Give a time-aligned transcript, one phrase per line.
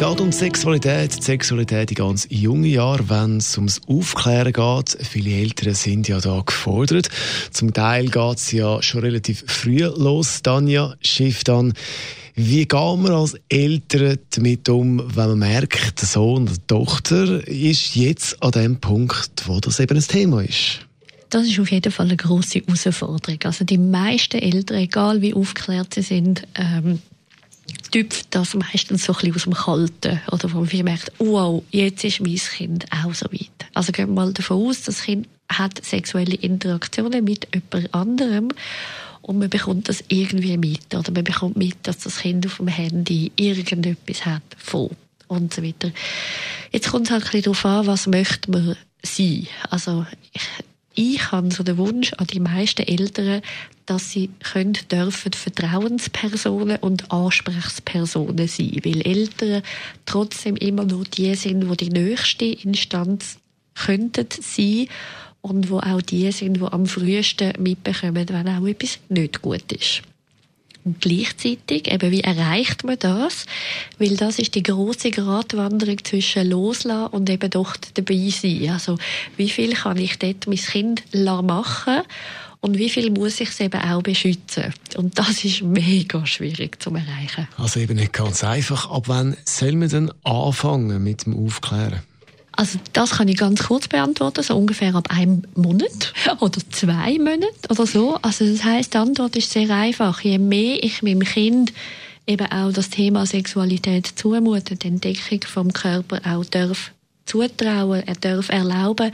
[0.00, 4.96] Es geht um Sexualität, Sexualität in ganz jungen Jahren, wenn es ums Aufklären geht.
[5.04, 7.08] Viele Eltern sind ja da gefordert.
[7.50, 10.40] Zum Teil geht es ja schon relativ früh los.
[10.42, 11.72] Danja Schifftan,
[12.36, 17.48] wie gehen wir als Eltern damit um, wenn man merkt, der Sohn oder die Tochter
[17.48, 20.86] ist jetzt an dem Punkt, wo das eben ein Thema ist?
[21.30, 23.40] Das ist auf jeden Fall eine große Herausforderung.
[23.42, 27.00] Also die meisten Eltern, egal wie aufgeklärt sie sind, ähm,
[27.90, 30.20] tüpft das meistens so ein bisschen aus dem Kalten.
[30.30, 33.50] Oder wo man merkt, wow, jetzt ist mein Kind auch so weit.
[33.74, 38.48] Also gehen wir mal davon aus, das Kind hat sexuelle Interaktionen mit jemand anderem
[39.22, 40.94] und man bekommt das irgendwie mit.
[40.94, 44.90] Oder man bekommt mit, dass das Kind auf dem Handy irgendetwas hat von
[45.28, 45.90] und so weiter.
[46.70, 49.46] Jetzt kommt es halt ein bisschen darauf an, was möchte man sein.
[49.70, 50.42] Also ich,
[50.98, 53.40] ich habe so den Wunsch an die meisten Eltern,
[53.86, 58.80] dass sie können, dürfen Vertrauenspersonen und Ansprechpersonen sein.
[58.84, 59.62] Weil Eltern
[60.06, 63.38] trotzdem immer nur die sind, die die nächste Instanz
[63.76, 64.88] könnten sein
[65.40, 70.02] und wo auch die sind, die am frühesten mitbekommen, wenn auch etwas nicht gut ist.
[71.00, 73.46] Gleichzeitig, eben, wie erreicht man das?
[73.98, 78.70] Weil das ist die große Gratwanderung zwischen loslassen und eben doch dabei sein.
[78.70, 78.96] Also,
[79.36, 82.02] wie viel kann ich dort mein Kind machen
[82.60, 84.74] und wie viel muss ich es eben auch beschützen?
[84.96, 87.46] Und das ist mega schwierig zu erreichen.
[87.56, 88.90] Also eben nicht ganz einfach.
[88.90, 92.00] Ab wann soll man denn anfangen mit dem Aufklären?
[92.58, 97.70] Also das kann ich ganz kurz beantworten, so ungefähr ab einem Monat oder zwei Monaten
[97.70, 98.16] oder so.
[98.20, 100.22] Also das heißt, die Antwort ist sehr einfach.
[100.22, 101.72] Je mehr ich meinem Kind
[102.26, 106.90] eben auch das Thema Sexualität zumute, die Entdeckung vom Körper auch darf
[107.26, 109.12] zutrauen, er darf erlauben,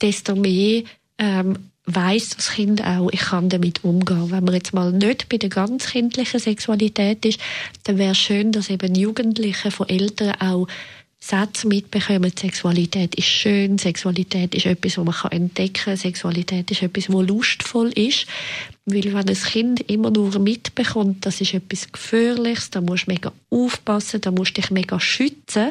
[0.00, 0.82] desto mehr
[1.18, 4.32] ähm, weiß das Kind auch, ich kann damit umgehen.
[4.32, 7.38] Wenn man jetzt mal nicht bei der ganz kindlichen Sexualität ist,
[7.84, 10.66] dann wäre schön, dass eben Jugendliche von Eltern auch
[11.24, 17.08] Sätze mitbekommen, Sexualität ist schön, Sexualität ist etwas, was man entdecken kann, Sexualität ist etwas,
[17.12, 18.26] was lustvoll ist.
[18.84, 23.32] Weil wenn ein Kind immer nur mitbekommt, das ist etwas Gefährliches, da musst du mega
[23.48, 25.70] aufpassen, da musst du dich mega schützen,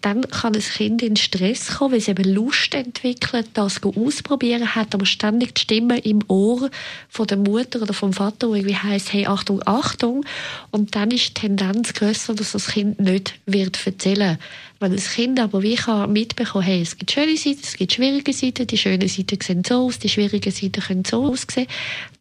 [0.00, 4.94] dann kann ein Kind in Stress kommen, weil es eben Lust entwickelt, das ausprobieren hat,
[4.94, 6.70] aber ständig die Stimme im Ohr
[7.10, 10.24] von der Mutter oder vom Vater, wo irgendwie heisst, hey, Achtung, Achtung.
[10.70, 14.38] Und dann ist die Tendenz grösser, dass das Kind nicht wird erzählen.
[14.80, 18.32] Wenn das Kind aber wie kann mitbekommen, hey, es gibt schöne Seiten, es gibt schwierige
[18.32, 21.66] Seiten, die schönen Seiten sehen so aus, die schwierigen Seiten können so aussehen,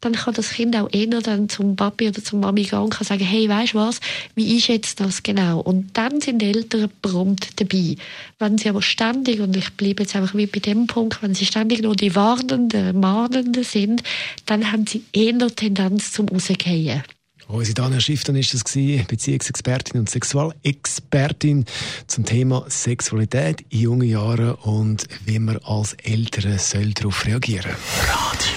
[0.01, 3.05] dann kann das Kind auch eher dann zum Papi oder zum Mami gehen und kann
[3.05, 4.00] sagen, hey, weißt du was,
[4.35, 5.59] wie ist jetzt das genau?
[5.59, 7.95] Und dann sind die Eltern prompt dabei.
[8.39, 11.45] Wenn sie aber ständig, und ich bleibe jetzt einfach wie bei dem Punkt, wenn sie
[11.45, 14.03] ständig nur die Warnenden, Mahnenden sind,
[14.45, 17.03] dann haben sie eher Tendenz zum Rausgehen.
[17.49, 21.63] Unsere Daniel Schiff, ist das gewesen, Beziehungsexpertin und Sexualexpertin
[22.05, 27.72] zum Thema Sexualität in jungen Jahren und wie man als Eltern soll darauf reagieren.
[28.09, 28.56] Radio